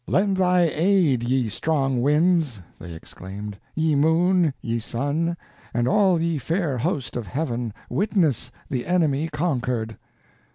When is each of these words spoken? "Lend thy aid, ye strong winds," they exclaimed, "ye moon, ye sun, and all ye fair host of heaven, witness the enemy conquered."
"Lend 0.07 0.37
thy 0.37 0.61
aid, 0.63 1.21
ye 1.21 1.47
strong 1.47 2.01
winds," 2.01 2.59
they 2.79 2.95
exclaimed, 2.95 3.59
"ye 3.75 3.93
moon, 3.93 4.51
ye 4.59 4.79
sun, 4.79 5.37
and 5.75 5.87
all 5.87 6.19
ye 6.19 6.39
fair 6.39 6.79
host 6.79 7.15
of 7.15 7.27
heaven, 7.27 7.71
witness 7.87 8.49
the 8.67 8.87
enemy 8.87 9.27
conquered." 9.27 9.99